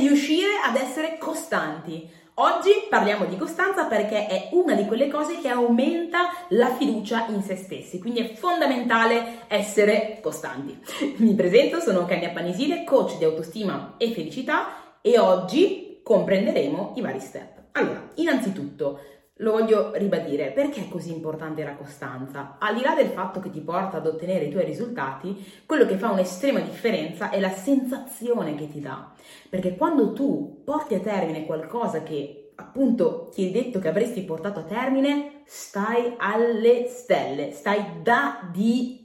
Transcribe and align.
riuscire 0.00 0.48
ad 0.64 0.76
essere 0.76 1.18
costanti. 1.18 2.08
Oggi 2.34 2.70
parliamo 2.88 3.26
di 3.26 3.36
costanza 3.36 3.84
perché 3.84 4.26
è 4.26 4.48
una 4.52 4.74
di 4.74 4.86
quelle 4.86 5.08
cose 5.08 5.38
che 5.40 5.48
aumenta 5.48 6.30
la 6.50 6.74
fiducia 6.74 7.26
in 7.28 7.42
se 7.42 7.56
stessi, 7.56 7.98
quindi 7.98 8.20
è 8.20 8.34
fondamentale 8.34 9.40
essere 9.48 10.20
costanti. 10.22 10.78
Mi 11.16 11.34
presento, 11.34 11.80
sono 11.80 12.06
Kenya 12.06 12.30
Panisile, 12.30 12.84
coach 12.84 13.18
di 13.18 13.24
autostima 13.24 13.96
e 13.98 14.12
felicità 14.12 14.98
e 15.02 15.18
oggi 15.18 16.00
comprenderemo 16.02 16.94
i 16.96 17.02
vari 17.02 17.20
step. 17.20 17.58
Allora, 17.72 18.08
innanzitutto, 18.14 19.00
lo 19.40 19.52
voglio 19.52 19.92
ribadire, 19.94 20.50
perché 20.50 20.82
è 20.82 20.88
così 20.88 21.12
importante 21.12 21.64
la 21.64 21.74
costanza? 21.74 22.56
Al 22.58 22.74
di 22.74 22.82
là 22.82 22.94
del 22.94 23.08
fatto 23.08 23.40
che 23.40 23.50
ti 23.50 23.60
porta 23.60 23.96
ad 23.96 24.06
ottenere 24.06 24.44
i 24.44 24.50
tuoi 24.50 24.64
risultati, 24.64 25.62
quello 25.66 25.86
che 25.86 25.96
fa 25.96 26.10
un'estrema 26.10 26.60
differenza 26.60 27.30
è 27.30 27.40
la 27.40 27.50
sensazione 27.50 28.54
che 28.54 28.68
ti 28.68 28.80
dà. 28.80 29.12
Perché 29.48 29.76
quando 29.76 30.12
tu 30.12 30.62
porti 30.64 30.94
a 30.94 31.00
termine 31.00 31.46
qualcosa 31.46 32.02
che 32.02 32.52
appunto 32.54 33.30
ti 33.32 33.44
hai 33.44 33.50
detto 33.50 33.78
che 33.78 33.88
avresti 33.88 34.22
portato 34.22 34.60
a 34.60 34.64
termine, 34.64 35.42
stai 35.46 36.14
alle 36.18 36.86
stelle, 36.88 37.52
stai 37.52 38.02
da 38.02 38.48
Dio. 38.52 38.98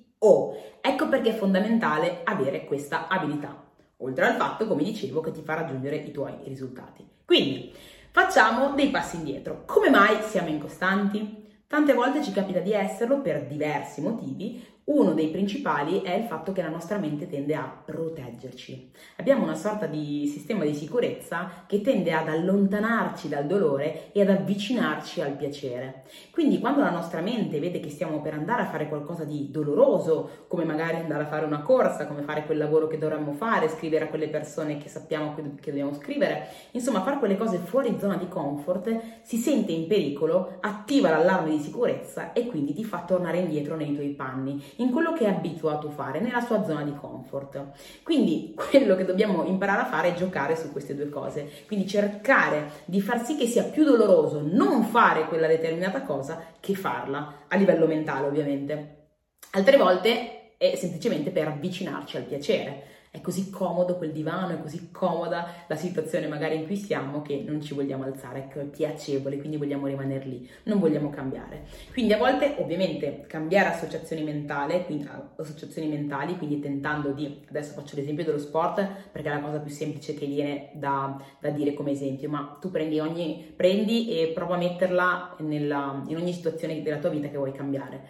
Ecco 0.81 1.07
perché 1.07 1.29
è 1.29 1.35
fondamentale 1.35 2.21
avere 2.26 2.65
questa 2.65 3.07
abilità. 3.07 3.63
Oltre 3.98 4.26
al 4.26 4.35
fatto, 4.35 4.67
come 4.67 4.84
dicevo, 4.84 5.21
che 5.21 5.31
ti 5.31 5.41
fa 5.41 5.54
raggiungere 5.54 5.95
i 5.95 6.12
tuoi 6.12 6.34
risultati. 6.43 7.07
Quindi, 7.23 7.73
Facciamo 8.15 8.69
dei 8.75 8.91
passi 8.91 9.17
indietro. 9.17 9.63
Come 9.65 9.89
mai 9.89 10.21
siamo 10.29 10.47
incostanti? 10.47 11.45
Tante 11.75 11.91
volte 11.91 12.23
ci 12.23 12.31
capita 12.31 12.59
di 12.59 12.71
esserlo 12.71 13.20
per 13.20 13.47
diversi 13.47 13.99
motivi, 13.99 14.63
uno 14.85 15.13
dei 15.13 15.29
principali 15.29 16.01
è 16.01 16.13
il 16.13 16.25
fatto 16.25 16.51
che 16.51 16.61
la 16.61 16.70
nostra 16.70 16.99
mente 16.99 17.27
tende 17.27 17.55
a 17.55 17.63
proteggerci. 17.63 18.91
Abbiamo 19.15 19.41
una 19.41 19.55
sorta 19.55 19.88
di 19.88 20.27
sistema 20.31 20.63
di 20.63 20.75
sicurezza 20.75 21.63
che 21.65 21.81
tende 21.81 22.13
ad 22.13 22.27
allontanarci 22.27 23.27
dal 23.27 23.48
dolore 23.48 24.11
e 24.11 24.21
ad 24.21 24.29
avvicinarci 24.29 25.21
al 25.21 25.31
piacere. 25.31 26.03
Quindi 26.29 26.59
quando 26.59 26.81
la 26.81 26.91
nostra 26.91 27.21
mente 27.21 27.59
vede 27.59 27.79
che 27.79 27.90
stiamo 27.90 28.21
per 28.21 28.35
andare 28.35 28.62
a 28.62 28.68
fare 28.68 28.87
qualcosa 28.87 29.23
di 29.23 29.49
doloroso, 29.49 30.46
come 30.48 30.65
magari 30.65 30.98
andare 30.98 31.23
a 31.23 31.27
fare 31.27 31.48
una 31.48 31.63
corsa, 31.63 32.05
come 32.05 32.21
fare 32.21 32.46
quel 32.46 32.59
lavoro 32.59 32.85
che 32.85 32.99
dovremmo 32.99 33.31
fare, 33.31 33.70
scrivere 33.70 34.05
a 34.05 34.09
quelle 34.09 34.27
persone 34.27 34.77
che 34.77 34.87
sappiamo 34.87 35.34
che 35.34 35.71
dobbiamo 35.71 35.96
scrivere, 35.96 36.48
insomma 36.73 37.01
fare 37.01 37.18
quelle 37.18 37.37
cose 37.37 37.57
fuori 37.57 37.98
zona 37.99 38.18
di 38.18 38.27
comfort, 38.27 39.23
si 39.23 39.37
sente 39.37 39.71
in 39.71 39.87
pericolo, 39.87 40.57
attiva 40.59 41.09
l'allarme 41.09 41.49
di 41.49 41.59
sicurezza 41.66 42.34
e 42.34 42.46
quindi 42.46 42.74
ti 42.74 42.84
fa 42.84 43.04
tornare 43.05 43.40
indietro 43.40 43.76
nei 43.76 43.94
tuoi 43.94 44.10
panni 44.10 44.63
in 44.77 44.91
quello 44.91 45.13
che 45.13 45.26
è 45.26 45.30
abituato 45.30 45.88
a 45.88 45.91
fare, 45.91 46.20
nella 46.20 46.41
sua 46.41 46.63
zona 46.63 46.84
di 46.84 46.96
comfort. 46.96 47.71
Quindi 48.04 48.54
quello 48.70 48.96
che 48.96 49.05
dobbiamo 49.05 49.46
imparare 49.46 49.82
a 49.82 49.86
fare 49.86 50.10
è 50.10 50.13
giocare 50.13 50.55
su 50.55 50.71
queste 50.71 50.96
due 50.96 51.10
cose, 51.10 51.49
quindi 51.68 51.88
cercare 51.88 52.70
di 52.86 53.02
far 53.02 53.26
sì 53.26 53.36
che 53.36 53.48
sia 53.48 53.63
più 53.63 53.84
doloroso 53.84 54.41
non 54.41 54.84
fare 54.84 55.27
quella 55.27 55.48
determinata 55.48 56.02
cosa 56.04 56.54
che 56.60 56.76
farla, 56.76 57.46
a 57.48 57.55
livello 57.55 57.88
mentale 57.88 58.27
ovviamente. 58.27 59.08
Altre 59.52 59.77
volte 59.77 60.58
è 60.58 60.76
semplicemente 60.76 61.32
per 61.32 61.48
avvicinarci 61.48 62.18
al 62.18 62.24
piacere 62.24 62.95
è 63.16 63.21
così 63.21 63.49
comodo 63.49 63.96
quel 63.96 64.12
divano, 64.12 64.56
è 64.56 64.62
così 64.62 64.91
comoda 64.91 65.47
la 65.68 65.75
situazione 65.75 66.28
magari 66.28 66.56
in 66.56 66.66
cui 66.66 66.75
siamo 66.75 67.22
che 67.22 67.41
non 67.47 67.62
ci 67.62 67.74
vogliamo 67.74 68.03
alzare, 68.03 68.40
ecco, 68.40 68.59
è 68.59 68.66
piacevole, 68.66 69.38
quindi 69.38 69.56
vogliamo 69.56 69.88
rimanere 69.88 70.25
lì, 70.25 70.50
non 70.63 70.80
vogliamo 70.80 71.09
cambiare. 71.09 71.66
Quindi 71.94 72.12
a 72.12 72.18
volte 72.18 72.56
ovviamente 72.59 73.24
cambiare 73.25 73.69
associazioni 73.69 74.22
mentali, 74.22 74.84
quindi, 74.84 75.08
associazioni 75.38 75.88
mentali, 75.88 76.38
quindi 76.38 76.59
tentando 76.59 77.12
di, 77.12 77.41
adesso 77.47 77.74
faccio 77.74 77.96
l'esempio 77.96 78.25
dello 78.25 78.38
sport 78.38 78.86
perché 79.13 79.30
è 79.30 79.34
la 79.34 79.40
cosa 79.40 79.59
più 79.59 79.72
semplice 79.72 80.13
che 80.13 80.25
viene 80.25 80.72
da, 80.74 81.18
da 81.40 81.52
dire 81.52 81.74
come 81.74 81.91
esempio, 81.91 82.30
ma 82.30 82.58
tu 82.59 82.69
prendi, 82.69 83.00
ogni, 83.00 83.53
prendi 83.56 84.09
e 84.09 84.34
prova 84.34 84.56
a 84.56 84.58
metterla 84.58 85.38
nella, 85.40 86.03
in 86.08 86.18
ogni 86.18 86.34
situazione 86.34 86.81
della 86.81 86.97
tua 86.97 87.12
vita 87.12 87.30
che 87.30 87.38
vuoi 87.38 87.53
cambiare. 87.53 88.08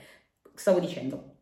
Stavo 0.56 0.80
dicendo, 0.80 1.35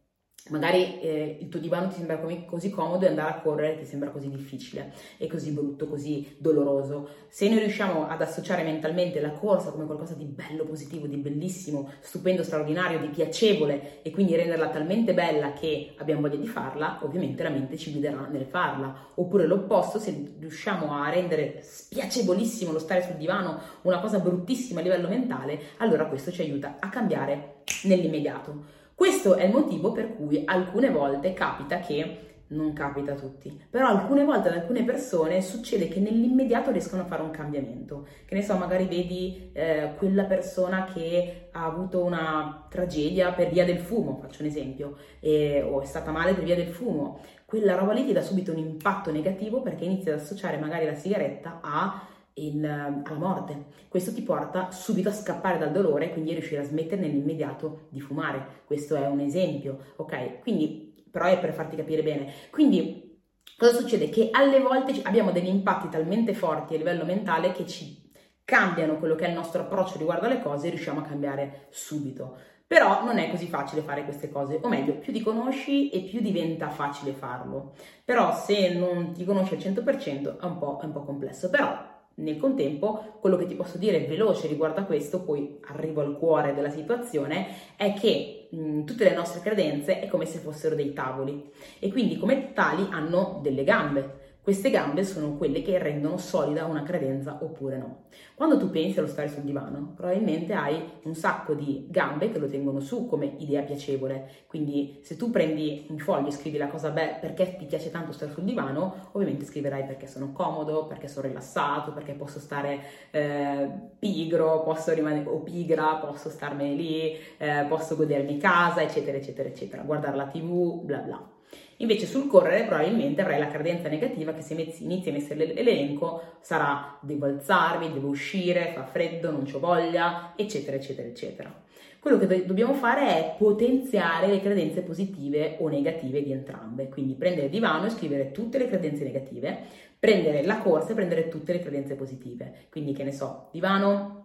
Magari 0.50 1.00
eh, 1.00 1.38
il 1.40 1.48
tuo 1.48 1.58
divano 1.58 1.88
ti 1.88 1.96
sembra 1.96 2.20
così 2.46 2.70
comodo 2.70 3.06
e 3.06 3.08
andare 3.08 3.30
a 3.30 3.40
correre 3.40 3.78
ti 3.78 3.86
sembra 3.86 4.10
così 4.10 4.30
difficile 4.30 4.94
e 5.18 5.28
così 5.28 5.52
brutto, 5.52 5.88
così 5.88 6.36
doloroso. 6.38 7.08
Se 7.30 7.48
noi 7.48 7.60
riusciamo 7.60 8.10
ad 8.10 8.22
associare 8.22 8.64
mentalmente 8.64 9.22
la 9.22 9.32
corsa 9.32 9.72
come 9.72 9.86
qualcosa 9.86 10.16
di 10.16 10.26
bello, 10.26 10.66
positivo, 10.66 11.08
di 11.08 11.16
bellissimo, 11.16 11.92
stupendo, 12.02 12.44
straordinario, 12.44 13.00
di 13.00 13.08
piacevole 13.08 14.02
e 14.02 14.12
quindi 14.12 14.36
renderla 14.36 14.68
talmente 14.68 15.14
bella 15.14 15.54
che 15.54 15.94
abbiamo 15.98 16.20
voglia 16.20 16.36
di 16.36 16.48
farla, 16.48 17.00
ovviamente 17.04 17.42
la 17.42 17.50
mente 17.50 17.78
ci 17.78 17.94
guiderà 17.94 18.28
nel 18.30 18.46
farla. 18.46 19.12
Oppure 19.16 19.48
l'opposto, 19.48 19.98
se 19.98 20.34
riusciamo 20.40 20.92
a 20.92 21.10
rendere 21.10 21.62
spiacevolissimo 21.62 22.74
lo 22.74 22.80
stare 22.80 23.02
sul 23.02 23.16
divano 23.16 23.62
una 23.84 24.02
cosa 24.02 24.20
bruttissima 24.20 24.82
a 24.82 24.84
livello 24.84 25.08
mentale, 25.08 25.58
allora 25.78 26.08
questo 26.08 26.34
ci 26.34 26.42
aiuta 26.42 26.76
a 26.82 26.90
cambiare 26.90 27.62
nell'immediato. 27.84 28.82
Questo 28.96 29.36
è 29.36 29.46
il 29.46 29.52
motivo 29.52 29.92
per 29.92 30.16
cui 30.16 30.44
alcune 30.46 30.90
volte 30.90 31.34
capita 31.34 31.80
che 31.80 32.32
non 32.54 32.74
capita 32.74 33.14
a 33.14 33.16
tutti, 33.16 33.60
però 33.70 33.88
alcune 33.88 34.24
volte 34.24 34.50
ad 34.50 34.56
alcune 34.56 34.84
persone 34.84 35.42
succede 35.42 35.88
che 35.88 36.00
nell'immediato 36.00 36.72
riescono 36.72 37.02
a 37.02 37.06
fare 37.06 37.22
un 37.22 37.32
cambiamento. 37.32 38.08
Che 38.26 38.36
ne 38.36 38.42
so, 38.42 38.56
magari 38.56 38.86
vedi 38.86 39.50
eh, 39.54 39.94
quella 39.98 40.24
persona 40.24 40.86
che 40.86 41.50
ha 41.52 41.66
avuto 41.66 42.04
una 42.04 42.66
tragedia 42.70 43.32
per 43.32 43.50
via 43.50 43.66
del 43.66 43.80
fumo, 43.80 44.20
faccio 44.22 44.42
un 44.42 44.48
esempio, 44.48 44.98
e, 45.20 45.62
o 45.62 45.82
è 45.82 45.86
stata 45.86 46.12
male 46.12 46.34
per 46.34 46.44
via 46.44 46.56
del 46.56 46.70
fumo. 46.70 47.22
Quella 47.46 47.76
roba 47.76 47.94
lì 47.94 48.06
ti 48.06 48.14
dà 48.14 48.22
subito 48.22 48.52
un 48.52 48.58
impatto 48.58 49.12
negativo 49.12 49.62
perché 49.62 49.86
inizia 49.86 50.14
ad 50.14 50.20
associare 50.20 50.58
magari 50.58 50.86
la 50.86 50.96
sigaretta 50.96 51.60
a 51.62 52.08
il, 52.36 52.66
alla 52.66 53.18
morte. 53.18 53.66
Questo 53.88 54.14
ti 54.14 54.22
porta 54.22 54.72
subito 54.72 55.10
a 55.10 55.14
scappare 55.14 55.58
dal 55.58 55.72
dolore 55.72 56.06
e 56.06 56.12
quindi 56.12 56.32
a 56.32 56.34
riuscire 56.34 56.62
a 56.62 56.66
smettere 56.66 57.02
nell'immediato 57.02 57.88
di 57.90 58.00
fumare. 58.00 58.62
Questo 58.66 58.96
è 58.96 59.06
un 59.08 59.20
esempio, 59.20 59.94
ok? 59.98 60.40
Quindi, 60.40 61.04
però 61.10 61.26
è 61.26 61.40
per 61.40 61.54
farti 61.54 61.76
capire 61.76 62.04
bene. 62.04 62.32
Quindi, 62.50 63.22
cosa 63.58 63.78
succede? 63.78 64.10
Che 64.10 64.30
alle 64.32 64.60
volte 64.60 65.02
abbiamo 65.04 65.32
degli 65.32 65.48
impatti 65.48 65.90
talmente 65.90 66.34
forti 66.34 66.76
a 66.76 66.78
livello 66.78 67.06
mentale 67.06 67.52
che 67.52 67.66
ci 67.68 68.02
cambiano 68.44 68.98
quello 68.98 69.16
che 69.16 69.26
è 69.26 69.30
il 69.30 69.36
nostro 69.36 69.62
approccio 69.62 69.98
riguardo 69.98 70.26
alle 70.26 70.42
cose 70.42 70.68
e 70.68 70.70
riusciamo 70.72 71.00
a 71.00 71.04
cambiare 71.04 71.68
subito. 71.70 72.38
Però 72.66 73.04
non 73.04 73.20
è 73.20 73.30
così 73.30 73.48
facile 73.48 73.82
fare 73.82 74.04
queste 74.04 74.32
cose, 74.32 74.60
o 74.62 74.68
meglio, 74.68 74.96
più 74.96 75.14
ti 75.14 75.22
conosci 75.22 75.90
e 75.92 76.02
più 76.02 76.22
diventa 76.22 76.70
facile 76.70 77.12
farlo. 77.12 77.76
Però 78.04 78.34
se 78.34 78.74
non 78.74 79.12
ti 79.14 79.24
conosci 79.26 79.54
al 79.54 79.60
100% 79.60 80.40
è 80.40 80.46
un 80.46 80.58
po', 80.58 80.80
è 80.82 80.86
un 80.86 80.92
po 80.92 81.04
complesso. 81.04 81.52
Però 81.52 81.93
nel 82.16 82.38
contempo, 82.38 83.18
quello 83.20 83.38
che 83.38 83.48
ti 83.48 83.56
posso 83.56 83.78
dire 83.78 84.06
veloce 84.06 84.48
riguardo 84.48 84.82
a 84.82 84.84
questo, 84.84 85.22
poi 85.22 85.60
arrivo 85.66 86.02
al 86.02 86.18
cuore 86.18 86.54
della 86.54 86.70
situazione, 86.70 87.48
è 87.76 87.94
che 87.94 88.48
mh, 88.50 88.84
tutte 88.84 89.04
le 89.04 89.16
nostre 89.16 89.42
credenze 89.42 90.00
è 90.00 90.08
come 90.08 90.26
se 90.26 90.40
fossero 90.40 90.76
dei 90.76 90.94
tavoli 90.94 91.52
e 91.80 91.92
quindi 91.92 92.18
come 92.18 92.54
tali 92.54 92.88
hanno 92.92 93.40
delle 93.42 93.64
gambe. 93.64 94.23
Queste 94.44 94.70
gambe 94.72 95.06
sono 95.06 95.38
quelle 95.38 95.62
che 95.62 95.78
rendono 95.78 96.18
solida 96.18 96.66
una 96.66 96.84
credenza 96.84 97.38
oppure 97.42 97.78
no. 97.78 98.02
Quando 98.36 98.58
tu 98.58 98.70
pensi 98.70 99.00
allo 99.00 99.08
stare 99.08 99.30
sul 99.30 99.44
divano, 99.44 99.94
probabilmente 99.96 100.52
hai 100.52 100.84
un 101.04 101.16
sacco 101.16 101.54
di 101.54 101.88
gambe 101.90 102.30
che 102.30 102.40
lo 102.40 102.48
tengono 102.48 102.82
su 102.82 103.08
come 103.08 103.36
idea 103.38 103.62
piacevole. 103.62 104.30
Quindi 104.48 105.00
se 105.02 105.16
tu 105.16 105.32
prendi 105.32 105.86
un 105.88 105.98
foglio 105.98 106.28
e 106.28 106.32
scrivi 106.32 106.58
la 106.58 106.68
cosa 106.68 106.90
beh, 106.90 107.20
perché 107.22 107.56
ti 107.56 107.64
piace 107.64 107.90
tanto 107.90 108.12
stare 108.12 108.34
sul 108.34 108.44
divano, 108.44 109.12
ovviamente 109.14 109.46
scriverai 109.46 109.86
perché 109.86 110.08
sono 110.08 110.34
comodo, 110.34 110.88
perché 110.88 111.08
sono 111.08 111.28
rilassato, 111.30 111.94
perché 111.94 112.12
posso 112.12 112.40
stare 112.40 112.82
eh, 113.12 113.72
pigro, 113.98 114.64
posso 114.64 114.92
rimanere 114.92 115.30
o 115.30 115.40
pigra, 115.40 115.96
posso 115.96 116.30
starmene 116.30 116.74
lì, 116.74 117.16
eh, 117.38 117.66
posso 117.70 117.96
godermi 117.96 118.38
casa, 118.40 118.82
eccetera, 118.82 119.16
eccetera, 119.16 119.48
eccetera, 119.48 119.84
guardare 119.84 120.18
la 120.18 120.28
tv, 120.28 120.82
bla 120.84 120.98
bla. 120.98 121.32
Invece 121.78 122.06
sul 122.06 122.28
correre 122.28 122.66
probabilmente 122.66 123.22
avrai 123.22 123.40
la 123.40 123.48
credenza 123.48 123.90
negativa 123.90 124.34
che 124.34 124.42
se 124.42 124.54
inizi 124.54 125.10
a 125.10 125.12
mettere 125.12 125.54
l'elenco 125.54 126.38
sarà 126.42 126.98
devo 127.02 127.26
alzarmi, 127.26 127.92
devo 127.92 128.08
uscire, 128.08 128.72
fa 128.74 128.86
freddo, 128.86 129.32
non 129.32 129.46
ho 129.52 129.60
voglia, 129.60 130.34
eccetera, 130.36 130.78
eccetera, 130.78 131.08
eccetera. 131.08 131.62
Quello 132.00 132.18
che 132.18 132.28
do- 132.28 132.44
dobbiamo 132.46 132.74
fare 132.74 133.08
è 133.08 133.36
potenziare 133.38 134.28
le 134.28 134.42
credenze 134.42 134.82
positive 134.82 135.56
o 135.60 135.70
negative 135.70 136.22
di 136.22 136.32
entrambe, 136.32 136.90
quindi 136.90 137.14
prendere 137.14 137.46
il 137.46 137.52
divano 137.52 137.86
e 137.86 137.92
scrivere 137.92 138.32
tutte 138.32 138.58
le 138.58 138.68
credenze 138.68 139.04
negative, 139.04 139.58
prendere 139.98 140.46
la 140.46 140.58
corsa 140.58 140.92
e 140.92 140.96
prendere 140.96 141.30
tutte 141.30 141.54
le 141.54 141.60
credenze 141.60 141.96
positive. 141.96 142.66
Quindi 142.70 142.92
che 142.92 143.06
ne 143.06 143.14
so, 143.14 143.48
divano, 143.52 144.23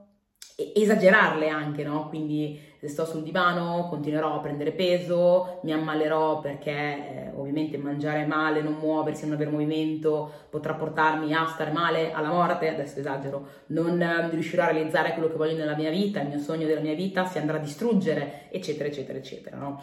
esagerarle 0.61 1.49
anche, 1.49 1.85
no? 1.85 2.09
Quindi 2.09 2.61
se 2.81 2.89
sto 2.89 3.05
sul 3.05 3.23
divano 3.23 3.87
continuerò 3.89 4.35
a 4.35 4.41
prendere 4.41 4.73
peso, 4.73 5.61
mi 5.63 5.73
ammalerò 5.73 6.41
perché 6.41 6.71
eh, 6.73 7.31
ovviamente 7.37 7.79
mangiare 7.79 8.27
male, 8.27 8.61
non 8.61 8.75
muoversi, 8.75 9.25
non 9.25 9.35
avere 9.35 9.51
movimento 9.51 10.31
potrà 10.51 10.75
portarmi 10.75 11.33
a 11.33 11.47
stare 11.47 11.71
male, 11.71 12.13
alla 12.13 12.31
morte, 12.31 12.69
adesso 12.69 12.99
esagero, 12.99 13.47
non 13.67 14.03
eh, 14.03 14.31
riuscirò 14.31 14.65
a 14.65 14.73
realizzare 14.73 15.13
quello 15.13 15.29
che 15.29 15.37
voglio 15.37 15.57
nella 15.57 15.77
mia 15.77 15.91
vita, 15.91 16.21
il 16.21 16.29
mio 16.29 16.39
sogno 16.39 16.67
della 16.67 16.81
mia 16.81 16.95
vita 16.95 17.25
si 17.25 17.39
andrà 17.39 17.59
a 17.59 17.61
distruggere, 17.61 18.49
eccetera, 18.51 18.89
eccetera, 18.89 19.19
eccetera, 19.19 19.57
no? 19.57 19.81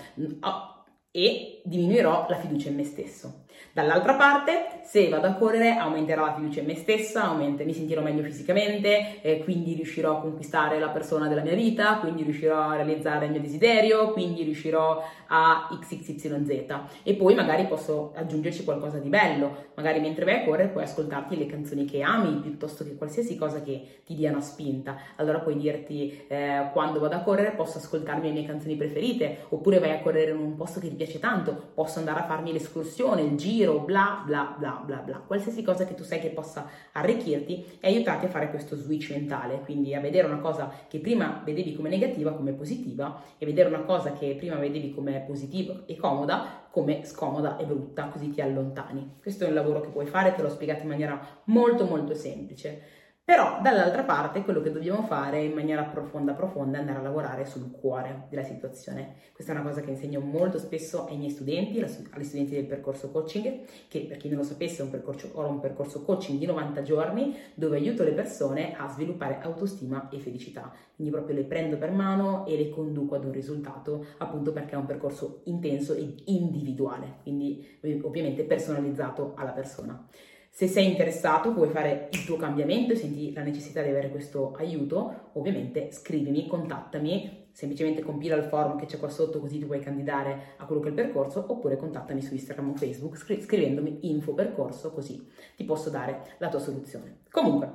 E 1.11 1.61
diminuirò 1.63 2.25
la 2.27 2.35
fiducia 2.37 2.67
in 2.67 2.75
me 2.75 2.83
stesso. 2.83 3.44
Dall'altra 3.71 4.13
parte, 4.13 4.81
se 4.83 5.09
vado 5.09 5.27
a 5.27 5.33
correre, 5.33 5.75
aumenterà 5.75 6.21
la 6.21 6.33
fiducia 6.33 6.61
in 6.61 6.67
me 6.67 6.75
stessa, 6.75 7.23
aumenta, 7.23 7.63
mi 7.63 7.73
sentirò 7.73 8.01
meglio 8.01 8.23
fisicamente, 8.23 9.21
eh, 9.21 9.43
quindi 9.43 9.73
riuscirò 9.73 10.17
a 10.17 10.21
conquistare 10.21 10.79
la 10.79 10.89
persona 10.89 11.27
della 11.27 11.41
mia 11.41 11.55
vita, 11.55 11.97
quindi 11.97 12.23
riuscirò 12.23 12.69
a 12.69 12.75
realizzare 12.75 13.25
il 13.25 13.31
mio 13.31 13.41
desiderio, 13.41 14.11
quindi 14.11 14.43
riuscirò 14.43 15.03
a 15.27 15.67
XXYZ. 15.79 16.79
E 17.03 17.15
poi 17.15 17.35
magari 17.35 17.65
posso 17.65 18.13
aggiungerci 18.15 18.63
qualcosa 18.63 18.99
di 18.99 19.09
bello, 19.09 19.65
magari 19.75 19.99
mentre 19.99 20.25
vai 20.25 20.35
a 20.35 20.43
correre 20.43 20.69
puoi 20.69 20.83
ascoltarti 20.83 21.37
le 21.37 21.45
canzoni 21.45 21.85
che 21.85 22.01
ami 22.01 22.39
piuttosto 22.39 22.83
che 22.83 22.95
qualsiasi 22.95 23.35
cosa 23.35 23.61
che 23.61 24.01
ti 24.05 24.15
dia 24.15 24.31
una 24.31 24.41
spinta. 24.41 24.97
Allora 25.15 25.39
puoi 25.39 25.57
dirti 25.57 26.25
eh, 26.27 26.69
quando 26.71 26.99
vado 26.99 27.15
a 27.15 27.19
correre 27.19 27.51
posso 27.51 27.77
ascoltarmi 27.77 28.27
le 28.27 28.33
mie 28.33 28.45
canzoni 28.45 28.75
preferite, 28.75 29.45
oppure 29.49 29.79
vai 29.79 29.91
a 29.91 29.99
correre 29.99 30.31
in 30.31 30.37
un 30.37 30.55
posto 30.55 30.79
che 30.79 30.87
ti 30.87 30.95
piace 30.95 31.19
tanto, 31.19 31.71
posso 31.73 31.99
andare 31.99 32.21
a 32.21 32.25
farmi 32.25 32.51
l'escursione, 32.51 33.21
il 33.21 33.35
giro 33.45 33.79
bla 33.81 34.23
bla 34.25 34.55
bla 34.57 34.81
bla 34.83 34.97
bla, 34.97 35.17
qualsiasi 35.17 35.61
cosa 35.61 35.85
che 35.85 35.93
tu 35.93 36.03
sai 36.03 36.19
che 36.19 36.29
possa 36.29 36.67
arricchirti 36.93 37.77
e 37.79 37.87
aiutarti 37.87 38.25
a 38.25 38.29
fare 38.29 38.49
questo 38.49 38.75
switch 38.75 39.11
mentale, 39.11 39.61
quindi 39.63 39.93
a 39.93 39.99
vedere 39.99 40.25
una 40.25 40.39
cosa 40.39 40.71
che 40.87 40.97
prima 40.97 41.43
vedevi 41.45 41.75
come 41.75 41.89
negativa 41.89 42.33
come 42.33 42.53
positiva 42.53 43.21
e 43.37 43.45
vedere 43.45 43.69
una 43.69 43.83
cosa 43.83 44.13
che 44.13 44.33
prima 44.35 44.55
vedevi 44.55 44.91
come 44.91 45.23
positiva 45.27 45.83
e 45.85 45.95
comoda 45.95 46.63
come 46.71 47.05
scomoda 47.05 47.55
e 47.57 47.65
brutta, 47.65 48.07
così 48.07 48.31
ti 48.31 48.41
allontani. 48.41 49.17
Questo 49.21 49.45
è 49.45 49.47
un 49.47 49.53
lavoro 49.53 49.79
che 49.79 49.89
puoi 49.89 50.07
fare, 50.07 50.35
te 50.35 50.41
l'ho 50.41 50.49
spiegato 50.49 50.81
in 50.81 50.89
maniera 50.89 51.41
molto 51.45 51.85
molto 51.85 52.13
semplice. 52.15 53.04
Però 53.25 53.59
dall'altra 53.59 54.03
parte 54.03 54.43
quello 54.43 54.61
che 54.61 54.71
dobbiamo 54.71 55.01
fare 55.01 55.41
in 55.41 55.53
maniera 55.53 55.81
profonda 55.81 56.33
profonda 56.33 56.77
è 56.77 56.81
andare 56.81 56.99
a 56.99 57.01
lavorare 57.01 57.43
sul 57.43 57.71
cuore 57.71 58.27
della 58.29 58.43
situazione. 58.43 59.15
Questa 59.33 59.51
è 59.51 59.55
una 59.55 59.67
cosa 59.67 59.81
che 59.81 59.89
insegno 59.89 60.19
molto 60.19 60.59
spesso 60.59 61.07
ai 61.07 61.17
miei 61.17 61.31
studenti, 61.31 61.81
agli 61.81 62.23
studenti 62.23 62.53
del 62.53 62.67
percorso 62.67 63.09
coaching, 63.09 63.61
che 63.87 64.01
per 64.01 64.17
chi 64.17 64.29
non 64.29 64.37
lo 64.37 64.43
sapesse 64.43 64.83
un 64.83 64.91
percorso, 64.91 65.31
ho 65.33 65.47
un 65.47 65.59
percorso 65.59 66.03
coaching 66.03 66.37
di 66.37 66.45
90 66.45 66.83
giorni 66.83 67.35
dove 67.55 67.77
aiuto 67.77 68.03
le 68.03 68.11
persone 68.11 68.75
a 68.75 68.87
sviluppare 68.89 69.39
autostima 69.41 70.07
e 70.09 70.19
felicità. 70.19 70.71
Quindi 70.93 71.11
proprio 71.11 71.35
le 71.35 71.45
prendo 71.45 71.77
per 71.77 71.89
mano 71.89 72.45
e 72.45 72.55
le 72.55 72.69
conduco 72.69 73.15
ad 73.15 73.25
un 73.25 73.31
risultato, 73.31 74.05
appunto 74.19 74.53
perché 74.53 74.75
è 74.75 74.77
un 74.77 74.85
percorso 74.85 75.41
intenso 75.45 75.95
e 75.95 76.13
individuale, 76.25 77.15
quindi 77.23 77.79
ovviamente 78.03 78.43
personalizzato 78.43 79.33
alla 79.35 79.51
persona. 79.51 80.07
Se 80.55 80.69
sei 80.69 80.89
interessato, 80.89 81.51
vuoi 81.51 81.67
fare 81.67 82.07
il 82.13 82.23
tuo 82.23 82.37
cambiamento 82.37 82.93
e 82.93 82.95
senti 82.95 83.33
la 83.33 83.41
necessità 83.41 83.81
di 83.81 83.89
avere 83.89 84.09
questo 84.09 84.53
aiuto, 84.55 85.31
ovviamente 85.33 85.91
scrivimi, 85.91 86.47
contattami, 86.47 87.49
semplicemente 87.51 88.01
compila 88.01 88.37
il 88.37 88.45
forum 88.45 88.77
che 88.77 88.85
c'è 88.85 88.97
qua 88.97 89.09
sotto 89.09 89.41
così 89.41 89.59
ti 89.59 89.65
puoi 89.65 89.81
candidare 89.81 90.53
a 90.55 90.65
quello 90.65 90.79
che 90.79 90.87
è 90.87 90.91
il 90.91 90.95
percorso, 90.95 91.43
oppure 91.45 91.75
contattami 91.75 92.21
su 92.21 92.33
Instagram 92.33 92.69
o 92.69 92.75
Facebook 92.75 93.17
scri- 93.17 93.41
scrivendomi 93.41 94.09
info 94.09 94.33
percorso 94.33 94.93
così 94.93 95.29
ti 95.57 95.65
posso 95.65 95.89
dare 95.89 96.21
la 96.37 96.47
tua 96.47 96.59
soluzione. 96.59 97.23
Comunque, 97.31 97.69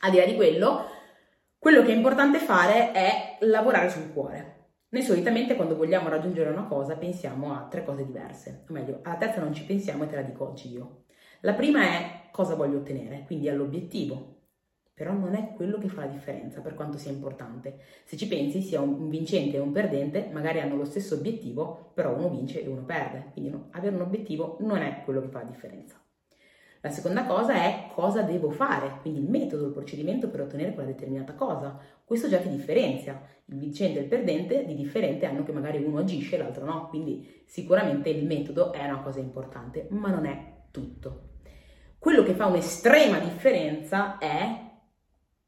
al 0.00 0.10
di 0.10 0.16
là 0.16 0.24
di 0.24 0.34
quello, 0.34 0.86
quello 1.56 1.84
che 1.84 1.92
è 1.92 1.94
importante 1.94 2.40
fare 2.40 2.90
è 2.90 3.36
lavorare 3.42 3.88
sul 3.88 4.12
cuore. 4.12 4.70
Noi 4.88 5.02
solitamente 5.04 5.54
quando 5.54 5.76
vogliamo 5.76 6.08
raggiungere 6.08 6.50
una 6.50 6.66
cosa 6.66 6.96
pensiamo 6.96 7.54
a 7.54 7.68
tre 7.70 7.84
cose 7.84 8.04
diverse, 8.04 8.64
o 8.68 8.72
meglio, 8.72 8.98
alla 9.02 9.18
terza 9.18 9.40
non 9.40 9.54
ci 9.54 9.64
pensiamo 9.64 10.02
e 10.02 10.08
te 10.08 10.16
la 10.16 10.22
dico 10.22 10.48
oggi 10.48 10.72
io. 10.72 11.01
La 11.44 11.54
prima 11.54 11.82
è 11.82 12.28
cosa 12.30 12.54
voglio 12.54 12.78
ottenere, 12.78 13.24
quindi 13.26 13.48
all'obiettivo, 13.48 14.42
però 14.94 15.12
non 15.12 15.34
è 15.34 15.54
quello 15.56 15.76
che 15.76 15.88
fa 15.88 16.04
la 16.04 16.12
differenza 16.12 16.60
per 16.60 16.74
quanto 16.74 16.98
sia 16.98 17.10
importante. 17.10 17.80
Se 18.04 18.16
ci 18.16 18.28
pensi, 18.28 18.62
sia 18.62 18.80
un 18.80 19.08
vincente 19.08 19.56
e 19.56 19.58
un 19.60 19.72
perdente, 19.72 20.28
magari 20.30 20.60
hanno 20.60 20.76
lo 20.76 20.84
stesso 20.84 21.16
obiettivo, 21.16 21.90
però 21.94 22.14
uno 22.14 22.28
vince 22.28 22.62
e 22.62 22.68
uno 22.68 22.84
perde. 22.84 23.30
Quindi 23.32 23.50
no, 23.50 23.66
avere 23.72 23.96
un 23.96 24.02
obiettivo 24.02 24.58
non 24.60 24.82
è 24.82 25.02
quello 25.02 25.20
che 25.20 25.30
fa 25.30 25.40
la 25.40 25.48
differenza. 25.48 26.00
La 26.80 26.90
seconda 26.90 27.24
cosa 27.24 27.54
è 27.54 27.88
cosa 27.92 28.22
devo 28.22 28.50
fare, 28.50 28.98
quindi 29.00 29.18
il 29.18 29.28
metodo, 29.28 29.66
il 29.66 29.72
procedimento 29.72 30.28
per 30.28 30.42
ottenere 30.42 30.74
quella 30.74 30.90
determinata 30.90 31.34
cosa. 31.34 31.76
Questo 32.04 32.28
già 32.28 32.38
ti 32.38 32.50
differenzia. 32.50 33.20
Il 33.46 33.58
vincente 33.58 33.98
e 33.98 34.02
il 34.02 34.08
perdente 34.08 34.64
di 34.64 34.76
differente 34.76 35.26
hanno 35.26 35.42
che 35.42 35.50
magari 35.50 35.82
uno 35.82 35.98
agisce 35.98 36.36
e 36.36 36.38
l'altro 36.38 36.64
no, 36.64 36.86
quindi 36.88 37.42
sicuramente 37.46 38.10
il 38.10 38.24
metodo 38.26 38.72
è 38.72 38.84
una 38.84 39.00
cosa 39.00 39.18
importante, 39.18 39.88
ma 39.90 40.08
non 40.10 40.24
è 40.24 40.50
tutto. 40.70 41.30
Quello 42.02 42.24
che 42.24 42.34
fa 42.34 42.46
un'estrema 42.46 43.20
differenza 43.20 44.18
è 44.18 44.72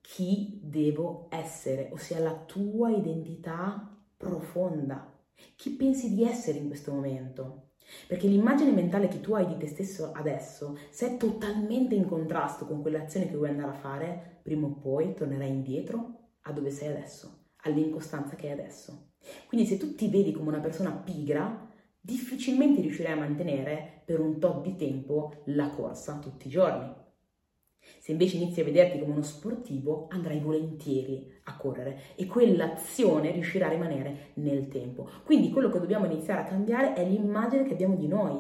chi 0.01 0.61
devo 0.63 1.27
essere, 1.29 1.91
ossia 1.93 2.21
la 2.21 2.45
tua 2.47 2.91
identità 2.91 3.93
profonda. 4.17 5.19
Chi 5.57 5.71
pensi 5.71 6.15
di 6.15 6.23
essere 6.23 6.59
in 6.59 6.69
questo 6.69 6.93
momento? 6.93 7.71
Perché 8.07 8.29
l'immagine 8.29 8.71
mentale 8.71 9.09
che 9.09 9.21
tu 9.21 9.35
hai 9.35 9.49
di 9.49 9.57
te 9.57 9.67
stesso 9.67 10.13
adesso, 10.15 10.79
se 10.91 11.15
è 11.15 11.17
totalmente 11.17 11.97
in 11.97 12.07
contrasto 12.07 12.67
con 12.67 12.83
quelle 12.83 13.03
azioni 13.03 13.29
che 13.29 13.35
vuoi 13.35 13.49
andare 13.49 13.73
a 13.73 13.81
fare, 13.81 14.39
prima 14.45 14.69
o 14.69 14.75
poi 14.75 15.13
tornerai 15.13 15.49
indietro 15.49 16.35
a 16.43 16.53
dove 16.53 16.71
sei 16.71 16.87
adesso, 16.87 17.47
all'incostanza 17.63 18.37
che 18.37 18.47
hai 18.47 18.53
adesso. 18.53 19.15
Quindi 19.49 19.67
se 19.67 19.77
tu 19.77 19.97
ti 19.97 20.09
vedi 20.09 20.31
come 20.31 20.51
una 20.51 20.61
persona 20.61 20.93
pigra, 20.93 21.69
difficilmente 22.05 22.83
riuscirai 22.83 23.13
a 23.13 23.17
mantenere 23.17 24.03
per 24.05 24.21
un 24.21 24.39
tot 24.39 24.63
di 24.63 24.77
tempo 24.77 25.43
la 25.47 25.71
corsa 25.71 26.19
tutti 26.19 26.49
i 26.49 26.51
giorni. 26.51 26.93
Se 27.99 28.13
invece 28.13 28.37
inizi 28.37 28.61
a 28.61 28.65
vederti 28.65 28.99
come 28.99 29.13
uno 29.13 29.23
sportivo, 29.23 30.09
andrai 30.11 30.39
volentieri 30.39 31.27
a 31.45 31.57
correre 31.57 31.99
e 32.15 32.27
quell'azione 32.27 33.31
riuscirà 33.31 33.67
a 33.67 33.71
rimanere 33.71 34.33
nel 34.35 34.69
tempo. 34.69 35.09
Quindi 35.25 35.51
quello 35.51 35.71
che 35.71 35.79
dobbiamo 35.79 36.05
iniziare 36.05 36.43
a 36.43 36.45
cambiare 36.45 36.93
è 36.93 37.09
l'immagine 37.09 37.65
che 37.65 37.73
abbiamo 37.73 37.97
di 37.97 38.07
noi. 38.07 38.39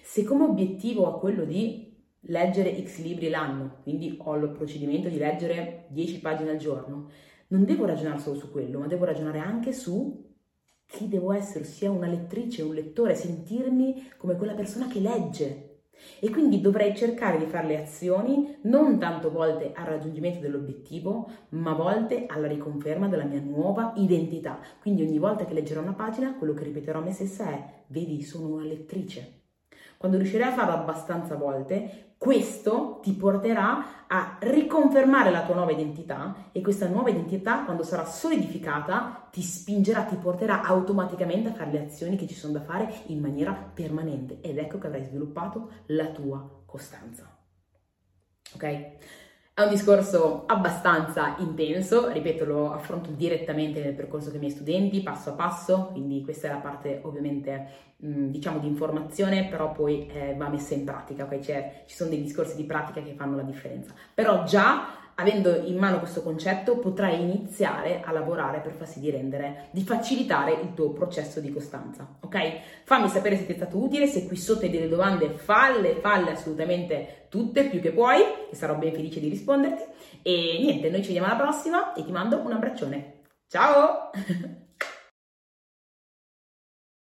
Se 0.00 0.24
come 0.24 0.44
obiettivo 0.44 1.04
ho 1.04 1.18
quello 1.18 1.44
di 1.44 1.94
leggere 2.20 2.82
X 2.82 3.02
libri 3.02 3.28
l'anno, 3.28 3.80
quindi 3.82 4.16
ho 4.18 4.36
il 4.36 4.48
procedimento 4.52 5.10
di 5.10 5.18
leggere 5.18 5.84
10 5.88 6.20
pagine 6.20 6.50
al 6.50 6.56
giorno, 6.56 7.10
non 7.48 7.66
devo 7.66 7.84
ragionare 7.84 8.20
solo 8.20 8.38
su 8.38 8.50
quello, 8.50 8.78
ma 8.78 8.86
devo 8.86 9.04
ragionare 9.04 9.38
anche 9.38 9.72
su 9.74 10.30
chi 10.92 11.08
devo 11.08 11.32
essere, 11.32 11.64
sia 11.64 11.90
una 11.90 12.06
lettrice, 12.06 12.60
un 12.60 12.74
lettore, 12.74 13.14
sentirmi 13.14 14.12
come 14.18 14.36
quella 14.36 14.52
persona 14.52 14.86
che 14.88 15.00
legge. 15.00 15.68
E 16.20 16.28
quindi 16.30 16.60
dovrei 16.60 16.94
cercare 16.94 17.38
di 17.38 17.46
fare 17.46 17.66
le 17.66 17.80
azioni 17.80 18.58
non 18.62 18.98
tanto 18.98 19.30
volte 19.30 19.72
al 19.74 19.86
raggiungimento 19.86 20.40
dell'obiettivo, 20.40 21.30
ma 21.50 21.72
volte 21.72 22.26
alla 22.26 22.46
riconferma 22.46 23.08
della 23.08 23.24
mia 23.24 23.40
nuova 23.40 23.94
identità. 23.96 24.60
Quindi 24.80 25.02
ogni 25.02 25.18
volta 25.18 25.46
che 25.46 25.54
leggerò 25.54 25.80
una 25.80 25.94
pagina, 25.94 26.36
quello 26.36 26.52
che 26.52 26.64
ripeterò 26.64 26.98
a 26.98 27.02
me 27.02 27.12
stessa 27.12 27.48
è, 27.48 27.84
vedi, 27.86 28.20
sono 28.22 28.48
una 28.48 28.64
lettrice. 28.64 29.40
Quando 29.96 30.18
riuscirai 30.18 30.50
a 30.50 30.54
farlo 30.54 30.74
abbastanza 30.74 31.36
volte, 31.36 32.11
questo 32.22 33.00
ti 33.02 33.14
porterà 33.14 34.06
a 34.06 34.36
riconfermare 34.42 35.32
la 35.32 35.42
tua 35.42 35.56
nuova 35.56 35.72
identità 35.72 36.50
e 36.52 36.60
questa 36.60 36.86
nuova 36.86 37.10
identità, 37.10 37.64
quando 37.64 37.82
sarà 37.82 38.04
solidificata, 38.04 39.26
ti 39.32 39.42
spingerà, 39.42 40.04
ti 40.04 40.14
porterà 40.14 40.62
automaticamente 40.62 41.48
a 41.48 41.52
fare 41.52 41.72
le 41.72 41.80
azioni 41.80 42.14
che 42.14 42.28
ci 42.28 42.36
sono 42.36 42.52
da 42.52 42.60
fare 42.60 42.88
in 43.06 43.18
maniera 43.18 43.52
permanente 43.52 44.38
ed 44.40 44.58
ecco 44.58 44.78
che 44.78 44.86
avrai 44.86 45.02
sviluppato 45.02 45.70
la 45.86 46.06
tua 46.10 46.62
costanza. 46.64 47.28
Ok? 48.54 48.90
È 49.54 49.60
un 49.60 49.68
discorso 49.68 50.46
abbastanza 50.46 51.36
intenso, 51.38 52.08
ripeto, 52.10 52.46
lo 52.46 52.72
affronto 52.72 53.10
direttamente 53.10 53.82
nel 53.82 53.94
percorso 53.94 54.28
con 54.28 54.36
i 54.36 54.40
miei 54.40 54.50
studenti, 54.50 55.02
passo 55.02 55.30
a 55.30 55.34
passo, 55.34 55.88
quindi 55.92 56.22
questa 56.22 56.48
è 56.48 56.52
la 56.52 56.56
parte 56.56 57.00
ovviamente 57.04 57.94
mh, 57.98 58.28
diciamo 58.28 58.58
di 58.60 58.66
informazione, 58.66 59.48
però 59.48 59.70
poi 59.72 60.06
eh, 60.06 60.34
va 60.38 60.48
messa 60.48 60.72
in 60.72 60.84
pratica? 60.84 61.28
Cioè, 61.28 61.82
ci 61.86 61.94
sono 61.94 62.08
dei 62.08 62.22
discorsi 62.22 62.56
di 62.56 62.64
pratica 62.64 63.02
che 63.02 63.12
fanno 63.12 63.36
la 63.36 63.42
differenza. 63.42 63.92
Però 64.14 64.42
già 64.44 64.86
avendo 65.16 65.54
in 65.64 65.76
mano 65.76 65.98
questo 65.98 66.22
concetto 66.22 66.78
potrai 66.78 67.20
iniziare 67.20 68.00
a 68.04 68.12
lavorare 68.12 68.60
per 68.60 68.72
farsi 68.72 69.00
di 69.00 69.10
rendere, 69.10 69.68
di 69.70 69.82
facilitare 69.82 70.52
il 70.52 70.74
tuo 70.74 70.90
processo 70.92 71.40
di 71.40 71.52
costanza, 71.52 72.16
ok? 72.20 72.60
Fammi 72.84 73.08
sapere 73.08 73.36
se 73.36 73.46
ti 73.46 73.52
è 73.52 73.56
stato 73.56 73.76
utile, 73.78 74.06
se 74.06 74.26
qui 74.26 74.36
sotto 74.36 74.64
hai 74.64 74.70
delle 74.70 74.88
domande 74.88 75.30
falle, 75.30 75.96
falle 75.96 76.32
assolutamente 76.32 77.26
tutte, 77.28 77.68
più 77.68 77.80
che 77.80 77.92
puoi, 77.92 78.20
e 78.50 78.54
sarò 78.54 78.76
ben 78.76 78.92
felice 78.92 79.20
di 79.20 79.28
risponderti. 79.28 79.82
E 80.22 80.58
niente, 80.60 80.90
noi 80.90 81.00
ci 81.00 81.08
vediamo 81.08 81.26
alla 81.26 81.42
prossima 81.42 81.92
e 81.92 82.04
ti 82.04 82.12
mando 82.12 82.38
un 82.38 82.52
abbraccione. 82.52 83.20
Ciao! 83.48 84.10